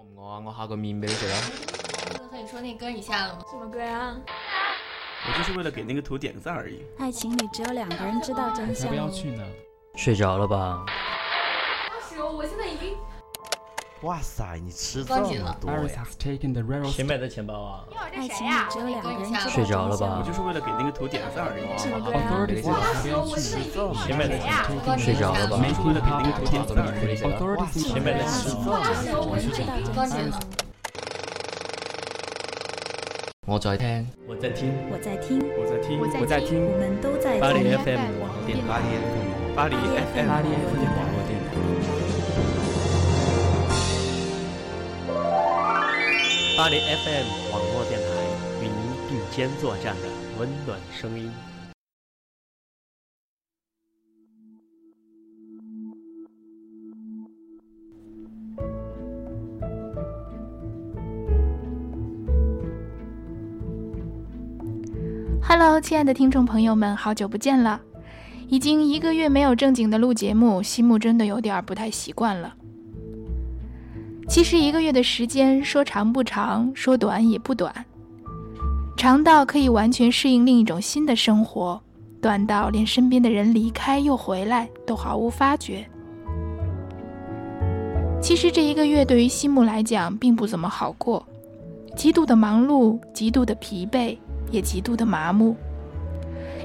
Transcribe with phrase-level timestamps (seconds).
[0.00, 0.42] 唔餓啊？
[0.46, 1.36] 我下个面俾你食啊！
[2.30, 3.44] 和你说那歌你下了吗？
[3.50, 4.16] 什么歌啊？
[5.26, 6.82] 我就是为了给那个图点个赞而已。
[6.98, 8.94] 爱情里只有两个人知道真才相不。
[8.94, 9.44] 要去呢！
[9.96, 10.84] 睡着了吧？
[10.86, 12.96] 二十，我现在已经
[14.02, 15.76] 哇塞，你吃这么多呀
[16.90, 17.84] 谁买的钱包啊？
[18.16, 21.64] 爱情里只有两个人知道睡着了吧我就是为了给那个图点个赞而已。
[21.78, 21.90] 谁
[24.16, 24.50] 买的钱
[24.86, 24.96] 包？
[24.96, 25.58] 睡着了吧？
[25.58, 26.98] 没为了给那个图点赞而已。
[27.20, 28.24] Authorities 谁买的。
[33.46, 34.72] 我在听，我在听。
[34.90, 37.76] 我在听，我在听，我在听我们都在巴黎。
[37.76, 38.00] FM
[39.54, 41.09] 巴黎 FM，
[46.60, 48.06] 巴黎 FM 网络电台
[48.62, 48.74] 与您
[49.08, 50.02] 并肩作战的
[50.38, 51.32] 温暖声音。
[65.42, 67.80] Hello，亲爱的听众朋友们，好久不见了！
[68.48, 72.54] 已经一个月没有正经的录节目，西木真的有点不太习惯了。
[74.30, 77.84] 其实一个月的时间，说长不长，说短也不短，
[78.96, 81.82] 长到可以完全适应另一种新的生活，
[82.22, 85.84] 短到连身边的人离开又回来都毫无发觉。
[88.22, 91.26] 其实这一个月对于西木来讲并不怎么好过，
[91.96, 94.16] 极度的忙碌，极度的疲惫，
[94.52, 95.56] 也极度的麻木。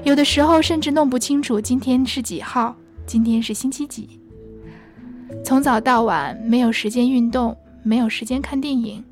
[0.04, 4.20] 有的时候甚至弄不清楚今天是几号，今天是星期几。
[5.46, 9.04] 从早到晚没有时间运动，没有时间看电影，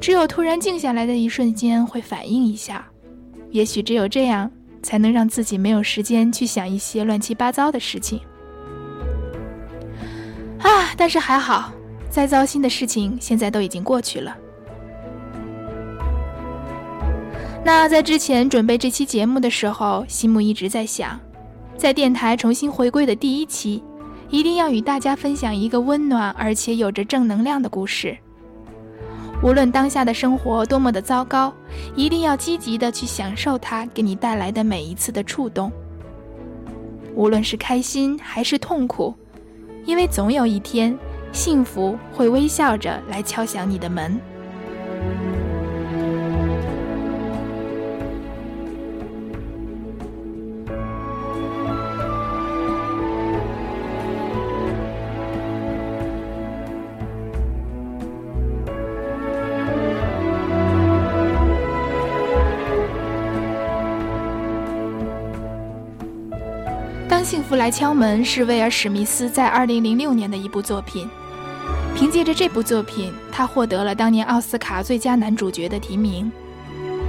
[0.00, 2.86] 只有突然静下来的一瞬间会反应一下。
[3.50, 4.48] 也许只有这样，
[4.80, 8.20] 才能让自己没有时间去想一些乱七八糟的事情。
[10.60, 11.72] 啊，但是还好，
[12.08, 14.36] 再糟心的事情现在都已经过去了。
[17.64, 21.18] 那在之前准备这期节目的时候，西木一直在想，
[21.76, 23.82] 在电台重新回归的第一期，
[24.30, 28.16] 一定要与大家分享一个温暖而且有着正能量的故事。
[29.42, 31.52] 无论当下的生活多么的糟糕，
[31.96, 35.72] 一定要积极的去享受它给你带来的每一次的触动。
[37.14, 39.14] 无论是开心还是痛苦，
[39.84, 40.96] 因为总有一天，
[41.32, 44.20] 幸福会微笑着来敲响你的门。
[67.70, 71.08] 敲门是威尔史密斯在2006年的一部作品。
[71.94, 76.30] 凭借着这部作品，他获得了当年奥斯卡最佳男主角的提名。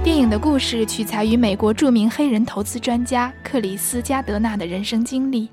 [0.04, 5.48] 电影的故事取材于美国著名黑人投资专家克里斯·加德纳的人生经历。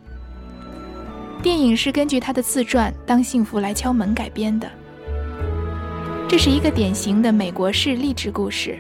[1.42, 4.70] 电影是根据他的自传《当幸福来敲门》改编的。
[6.28, 8.78] 这是一个典型的美国式励志故事。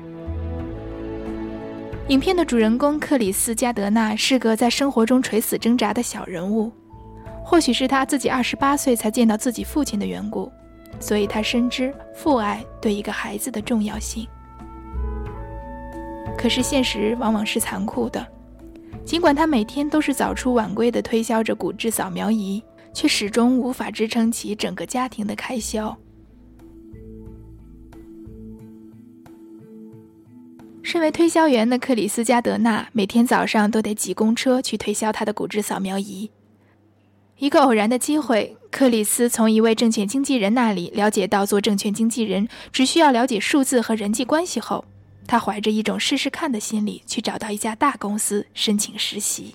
[2.09, 6.71] 影片的主人公克里斯·加德纳是个在生活中垂死挣扎的小人物，
[7.45, 10.51] 或许是他自己二十八岁才见到自己父亲的缘故，
[10.99, 14.27] 所以他深知父爱对一个孩子的重要性。
[16.35, 18.25] 可是现实往往是残酷的，
[19.05, 22.59] 尽管他每天都是早出晚归的推销着骨质扫描仪，
[22.91, 25.95] 却始终无法支撑起整个家庭的开销。
[30.89, 36.31] 身为推销员的克里斯加德纳，每天早上都得挤公车去推销他的骨质扫描仪。
[37.37, 44.83] 一个偶然的机会，克里斯从一位证券经纪人那里了解到，做证券经纪人只需要了解数字和人际关系后，
[45.27, 49.53] 他怀着一种试试看的心理去找到一家大公司申请实习。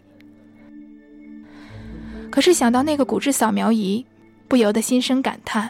[2.31, 4.06] 可是想到那个骨质扫描仪，
[4.47, 5.69] 不由得心生感叹，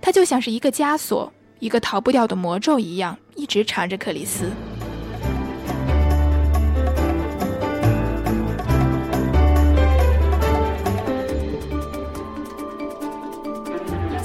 [0.00, 4.50] 它就像是一个枷锁，一个逃不掉的魔咒一样，一直缠着克里斯。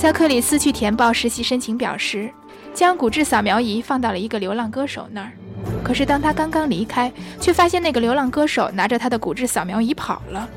[0.02, 2.28] 在克里斯去填报实习申请表时，
[2.74, 5.32] 将骨质扫描仪放到了一个流浪歌手那儿。
[5.84, 10.50] 可是当他刚刚离开，却发现那个流浪歌手拿着他的骨质扫描仪跑了。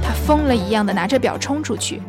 [0.00, 2.00] 他疯了一样的拿着表冲出去，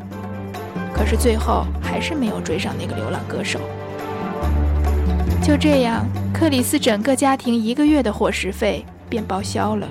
[0.94, 3.60] 可是最后还是没有追上那个流浪歌手。
[5.42, 9.88] 就这样，克里斯整个家庭一个月的伙食费便报销了。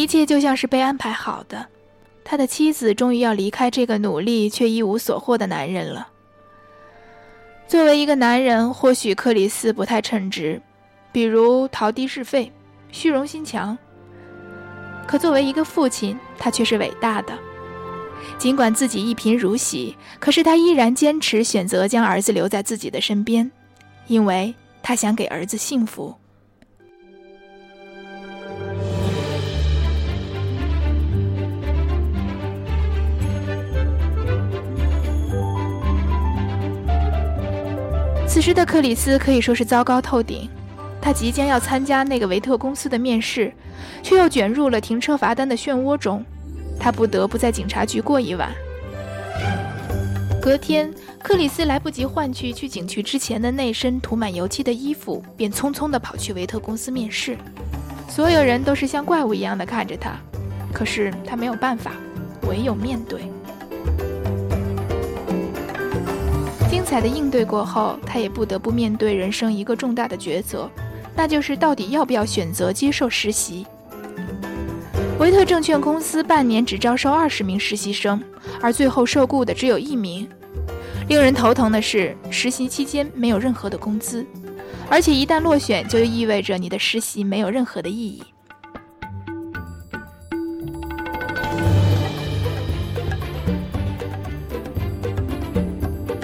[0.00, 1.66] 一切就像是被安排好的。
[2.24, 6.08] 他的妻子终于要离开这个努力却一无所获的男人了。
[7.66, 10.60] 作为一个男人，或许克里斯不太称职，
[11.12, 12.50] 比如逃低是非、
[12.90, 13.76] 虚荣心强。
[15.06, 17.36] 可作为一个父亲，他却是伟大的。
[18.38, 23.50] 尽管自己一贫如洗，可是他依然坚持选择将儿子留在自己的身边，
[24.06, 26.14] 因为他想给儿子幸福。
[38.40, 40.48] 此时的克里斯可以说是糟糕透顶，
[40.98, 43.52] 他即将要参加那个维特公司的面试，
[44.02, 46.24] 却又卷入了停车罚单的漩涡中，
[46.78, 48.50] 他不得不在警察局过一晚。
[50.40, 50.90] 隔天，
[51.22, 57.36] 克里斯来不及换去去警局之前的那身涂满油漆的衣服，便匆匆地跑去维特公司面试。
[58.08, 60.18] 所有人都是像怪物一样的看着他，
[60.72, 61.92] 可是他没有办法，
[62.48, 63.20] 唯有面对。
[66.70, 70.70] 精彩的应对过后，他也不得不面对人生一个重大的抉择，
[71.16, 73.66] 那就是到底要不要选择接受实习。
[75.18, 78.22] 维特证券公司半年只招收二十名实习生，
[78.60, 80.28] 而最后受雇的只有一名。
[81.08, 84.24] 令人头疼的是，实习期间没有任何的工资，
[84.88, 88.22] 而且一旦落选，就意味着你的实习没有任何的意义。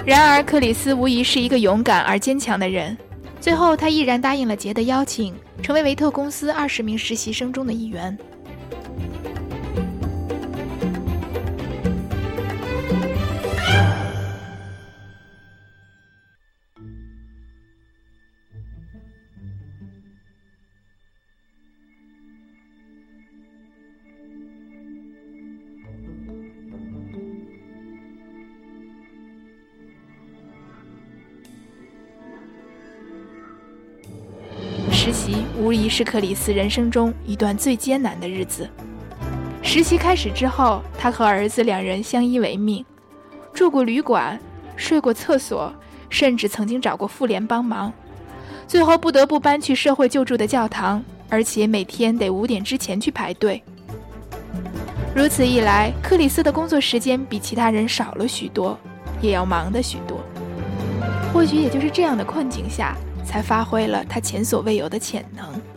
[0.07, 2.97] 然而，克里斯无疑是一个勇敢而坚强的人。
[3.41, 8.17] 最后，他毅然答应了杰的邀请，成为维特公司二十名实习生中的一员。
[35.67, 38.69] 无疑是克里斯人生中一段最艰难的日子。
[39.61, 42.85] 实习开始之后，他和儿子两人相依为命，
[43.53, 44.39] 住过旅馆，
[44.77, 45.73] 睡过厕所，
[46.09, 47.91] 甚至曾经找过妇联帮忙，
[48.65, 53.61] 最后不得不搬去社会救助的教堂，而且每天得五点之前去排队。
[55.13, 58.79] 如此一来，克里斯的工作时间比其他人少了许多，
[59.19, 60.23] 也要忙的许多。
[61.33, 62.95] 或许也就是这样的困境下。
[63.27, 65.76] 才发挥了他前所未有的潜能。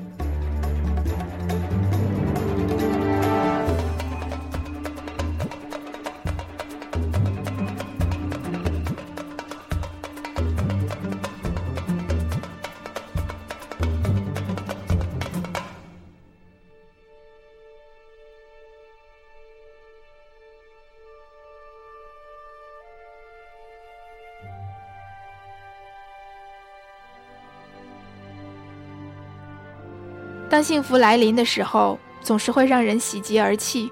[30.50, 33.88] 当幸福来临的时候，总是会让人喜极而泣，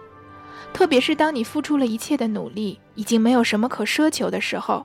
[0.75, 4.85] 特别是当你付出了一切的努力，已经没有什么可奢求的时候。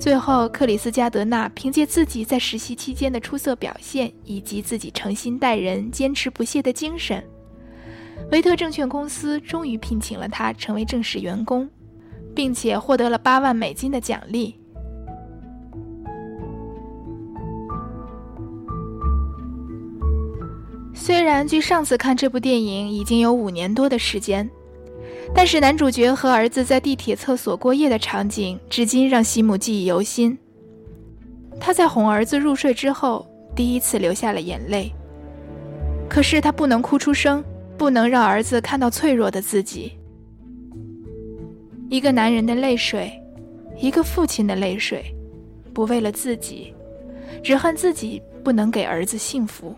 [0.00, 7.22] 最后，克里斯加德纳凭借自己在实习期间的出色表现，以及自己诚心待人、坚持不懈的精神。
[8.30, 11.68] 维特证券公司终于聘请了他成为正式员工，
[12.34, 14.54] 并且获得了八万美金的奖励。
[20.94, 24.48] 虽然距上次看这部电影已经有五年多的时间，
[25.34, 30.36] 但是男主角和儿子在地铁厕所过夜的场景，至今让西姆记忆犹新。
[31.58, 34.92] 他在哄儿子入睡之后，第一次流下了眼泪。
[36.10, 37.42] 可是他不能哭出声。
[37.78, 39.92] 不能让儿子看到脆弱的自己。
[41.88, 43.10] 一个男人的泪水，
[43.78, 45.04] 一个父亲的泪水，
[45.72, 46.74] 不为了自己，
[47.42, 49.74] 只恨自己不能给儿子幸福。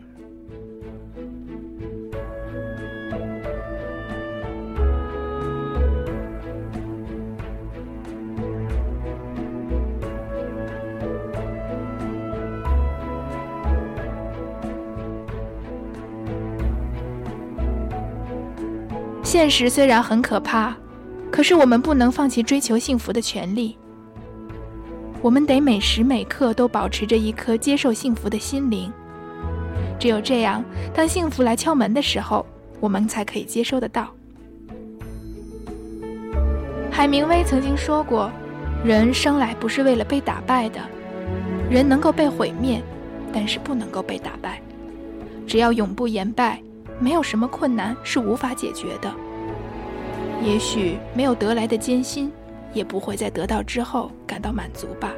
[19.41, 20.77] 现实虽然很可怕，
[21.33, 23.75] 可是我们不能放弃追求幸福的权利。
[25.23, 28.93] 我们得每时每刻都保持着一颗接受幸福的心灵。
[29.99, 32.45] 只有这样，当幸福来敲门的时候，
[32.81, 34.11] 我们才可以接收得到。
[36.91, 38.31] 海明威曾经说过
[38.85, 40.79] ：“人生来不是为了被打败的，
[41.71, 42.83] 人能够被毁灭，
[43.33, 44.61] 但是不能够被打败。
[45.47, 46.61] 只要永不言败，
[46.99, 49.11] 没有什么困难是无法解决的。
[50.43, 52.33] 也许没有得来的艰辛，
[52.73, 55.13] 也不会在得到之后感到满足吧。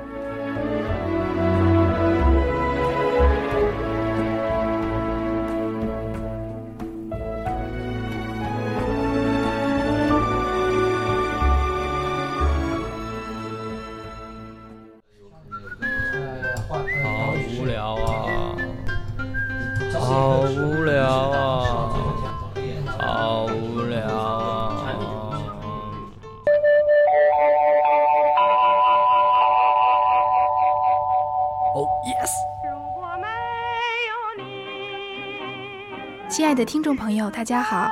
[36.65, 37.91] 听众朋友，大家好，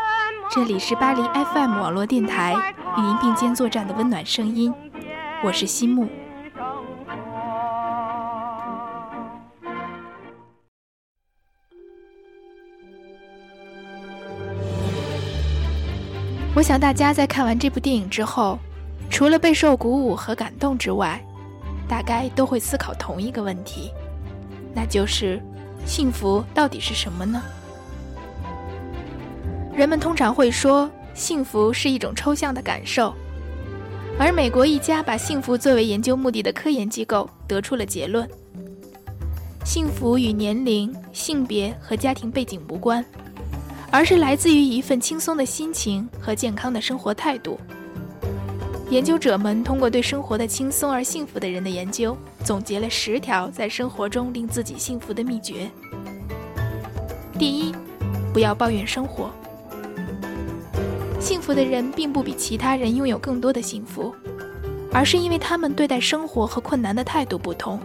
[0.50, 2.54] 这里是巴黎 FM 网络电台
[2.96, 4.72] 与您并肩作战的温暖声音，
[5.42, 6.08] 我是西木。
[16.54, 18.56] 我想大家在看完这部电影之后，
[19.10, 21.20] 除了备受鼓舞和感动之外，
[21.88, 23.90] 大概都会思考同一个问题，
[24.72, 25.42] 那就是
[25.84, 27.42] 幸福到底是什么呢？
[29.80, 33.14] 人们通常会说，幸福是一种抽象的感受，
[34.18, 38.28] 而美国一家把幸福作为研究目的的科研机构得出了结论：
[39.64, 43.02] 幸福与年龄、性别和家庭背景无关。
[43.90, 47.58] 而是来自于一份轻松的心情和健康的生活态度。
[48.90, 55.70] 研究者们通过对生活的轻松而幸福的人的研究，总结了十条在生活中令自己幸福的秘诀。
[57.38, 57.74] 第一，
[58.34, 59.30] 不要抱怨生活。
[61.40, 64.14] 幸福的人并不比其他人拥有更多的幸福，
[64.92, 67.80] 而是因为他们对待生活和困难的态度不同。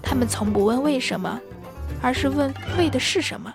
[0.00, 1.40] 他们从不问为什么，
[2.00, 3.52] 而是问为的是什么。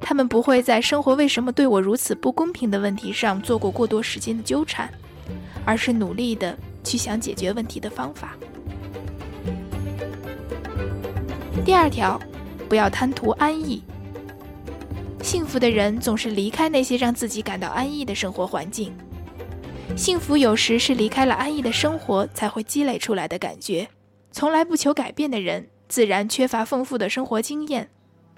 [0.00, 4.88] 他们不会在生活为什么对我如此不公平的问题上做过过多时间的纠缠，
[5.64, 8.36] 而是努力的去想解决问题的方法。
[11.64, 12.20] 第二条，
[12.68, 13.82] 不要贪图安逸。
[15.22, 18.92] 幸福的人总是离开那些让自己感到安逸的生活环境。
[19.96, 23.88] 幸福有时是离开了安逸的生活才会积累出来的感觉。
[24.32, 27.88] 从来不求改变的人，自然缺乏丰富的生活经验。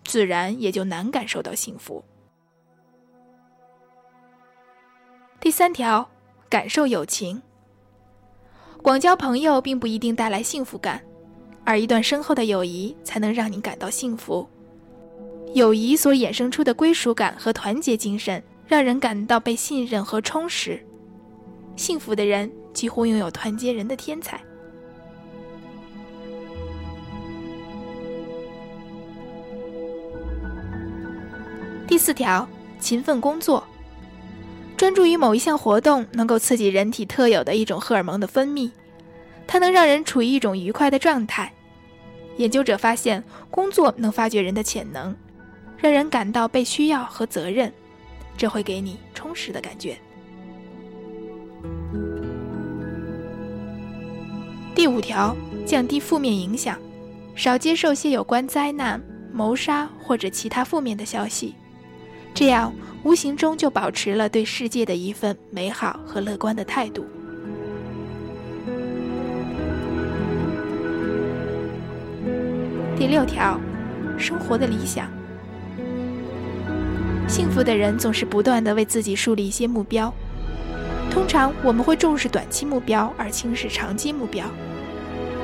[0.05, 2.05] 自然也就难感受到幸福。
[5.41, 6.11] 第三条，
[6.51, 7.41] 感受友情。
[8.83, 11.03] 广交朋友并不一定带来幸福感，
[11.65, 14.47] 而一段深厚的友谊才能让你感到幸福。
[15.55, 20.85] 友谊所衍生出的归属感和团结精神，让人感到被信任和充实。
[21.77, 24.41] 幸福的人几乎拥有团结人的天才。
[31.87, 32.49] 第四条，
[32.81, 33.65] 勤奋工作。
[34.77, 38.73] 专注于某一项活动，能够刺激人体特有的一种荷尔蒙的分泌，
[39.47, 41.53] 它能让人处于一种愉快的状态。
[42.39, 45.15] 研究者发现，工作能发掘人的潜能，
[45.85, 47.71] 让人感到被需要和责任，
[48.39, 49.95] 这会给你充实的感觉。
[54.75, 55.37] 第五条，
[55.67, 56.79] 降低负面影响，
[57.37, 58.99] 少接受些有关灾难、
[59.31, 61.55] 谋杀或者其他负面的消息。
[62.33, 62.73] 这样，
[63.03, 67.05] 无形中就保持了对世界的一份美好和乐观的态度。
[72.97, 73.61] 第六条，
[74.17, 75.13] 生活的理想。
[77.35, 80.15] 幸福的人总是不断的为自己树立一些目标。
[81.11, 84.47] 通常我们会重视短期目标而轻视长期目标，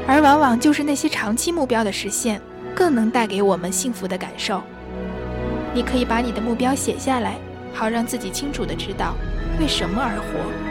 [0.07, 2.41] 而往往就是那些长期目标的实现，
[2.77, 4.63] 更能带给我们幸福的感受。
[5.75, 7.35] 你可以把你的目标写下来，
[7.75, 9.17] 好让自己清楚的知道
[9.59, 10.70] 为什么而活。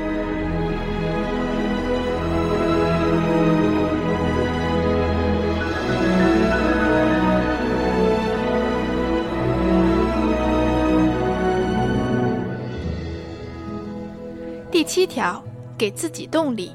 [15.10, 15.44] 条，
[15.78, 16.72] 给自己动力。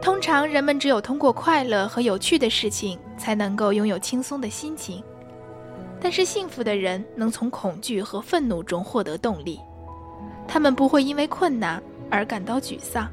[0.00, 5.02] 通常人们只有通过快乐和有趣的事情，才能够拥有轻松的心情。
[6.00, 9.58] 但是幸福的人能从恐惧和愤怒中获得动力，
[10.46, 13.10] 他们不会因为困难而感到沮丧。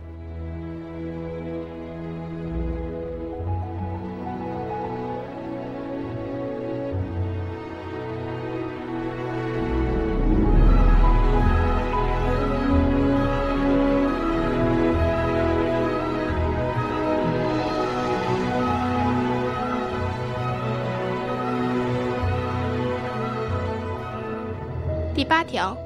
[25.23, 25.77] 第八条，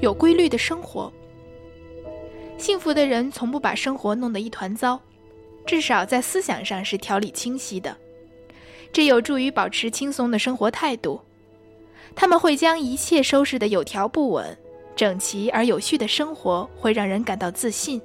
[0.00, 1.12] 有规律的生活。
[2.58, 5.00] 幸福的人从不把生活弄得一团糟，
[5.64, 7.96] 至少在思想上是条理清晰的，
[8.92, 11.20] 这有助于保持轻松的生活态度。
[12.16, 14.58] 他们会将一切收拾得有条不紊、
[14.96, 18.02] 整齐而有序的生活会让人感到自信，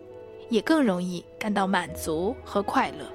[0.50, 3.12] 也更容易感到满足和快乐。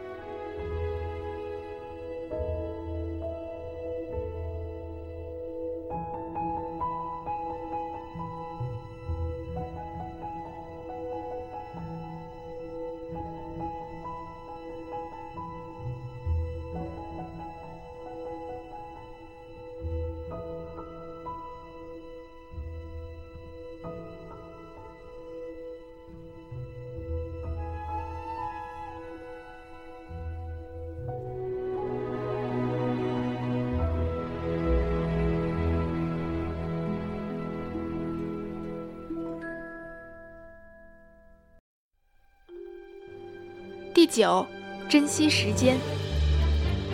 [43.92, 44.46] 第九，
[44.88, 45.76] 珍惜时间。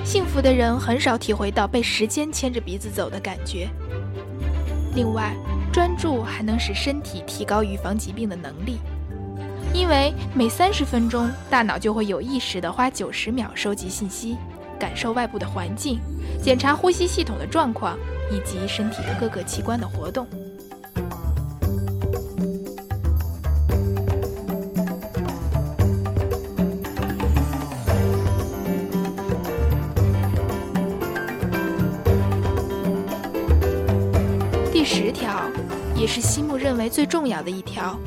[0.03, 3.69] 幸福的人很少体会到被时间牵着鼻子走的感觉。
[4.95, 5.37] 另外，
[5.71, 8.79] 专注还能使身体提高预防疾病的能力，
[9.75, 14.39] 因为每三十分钟，大脑就会有意识地花九十秒收集信息，
[14.79, 16.01] 感受外部的环境，
[16.43, 17.99] 检查呼吸系统的状况
[18.33, 20.27] 以及身体的各个器官的活动。
[36.07, 37.99] 是西木认为最重要的一条，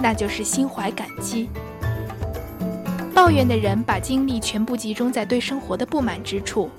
[0.00, 1.48] 那就是心怀感激。
[3.14, 6.70] 抱怨的人把精力全部集中在对生活的不满之处，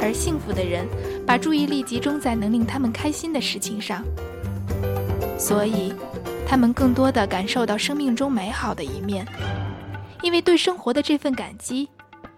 [0.00, 0.86] 而幸福的人
[1.26, 4.02] 把注意力集中在能令他们开心的事情上。
[5.38, 5.92] 所以，
[6.46, 9.26] 他们更多的感受到生命中美好的一面，
[10.22, 11.88] 因为对生活的这份感激，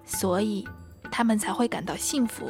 [0.05, 0.67] 所以
[1.11, 2.47] 他们才会感到幸福。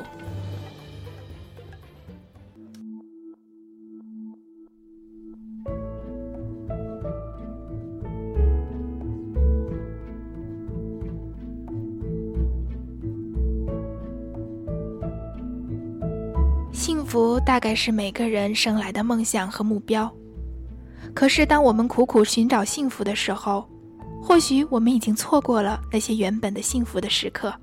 [17.15, 20.13] 福大概是每个人生来的梦想和目标。
[21.15, 23.65] 可是，当我们苦苦寻找幸福的时候，
[24.21, 27.55] 或许我们已经错过了那些原本的幸福的时刻。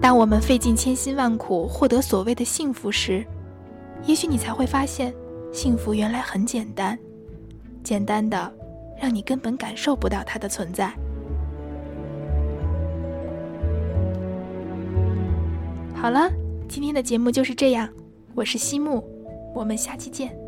[0.00, 3.24] 当我们费尽千辛万苦获得所谓的幸福时，
[4.04, 5.14] 也许你才会发现，
[5.52, 6.98] 幸福原来很简单，
[7.84, 8.52] 简单的
[9.00, 10.92] 让你根本感受不到它的存在。
[15.94, 16.28] 好了，
[16.68, 17.88] 今天的节目就是这样。
[18.34, 19.04] 我是西木，
[19.54, 20.43] 我们下期见。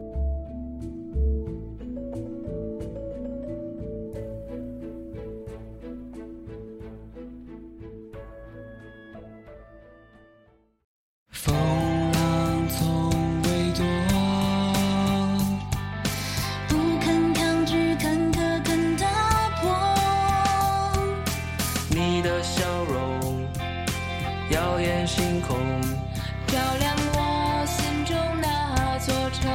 [26.46, 29.50] 照亮我心中那座城，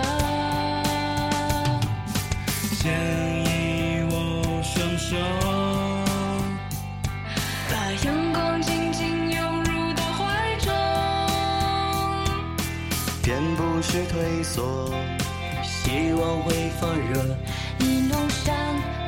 [2.78, 2.92] 牵
[3.46, 4.14] 一我
[4.64, 5.16] 双手，
[7.70, 7.74] 把
[8.06, 10.70] 阳光紧紧拥入到怀中。
[13.24, 14.94] 别不是退缩，
[15.64, 17.38] 希望会发热。
[17.80, 18.54] 一路上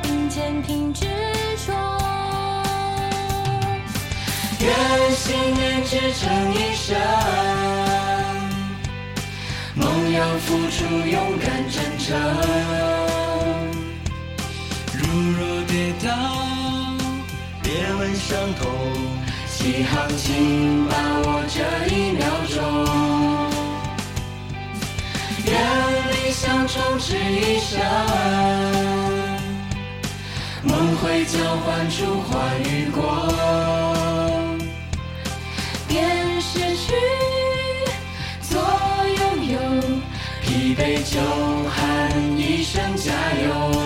[0.02, 1.06] 并肩，凭执
[1.66, 2.03] 着。
[4.64, 4.72] 愿
[5.14, 6.96] 信念支撑一生，
[9.74, 12.16] 梦要付出勇敢真诚。
[14.94, 16.08] 如若跌倒，
[17.62, 18.64] 别问伤痛，
[19.46, 21.60] 起航请把握这
[21.94, 22.56] 一秒钟。
[25.44, 25.52] 愿
[26.10, 27.78] 理想充斥一生，
[30.62, 33.93] 梦会交换出欢与光。
[36.46, 36.92] 失去
[38.42, 38.60] 做
[39.18, 39.58] 拥有
[40.42, 41.20] 疲惫就
[41.70, 43.83] 喊一声加油。